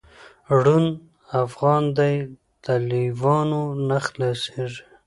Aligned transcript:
ړوند 0.61 0.89
افغان 1.43 1.83
دی 1.97 2.15
له 2.65 2.75
لېوانو 2.89 3.63
نه 3.87 3.97
خلاصیږي 4.07 4.81